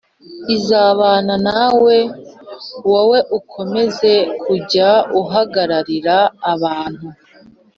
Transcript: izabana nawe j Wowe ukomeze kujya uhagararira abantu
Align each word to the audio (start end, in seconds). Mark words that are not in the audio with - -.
izabana 0.55 1.35
nawe 1.47 1.95
j 2.05 2.07
Wowe 2.89 3.19
ukomeze 3.37 4.13
kujya 4.43 4.89
uhagararira 5.21 6.17
abantu 6.53 7.07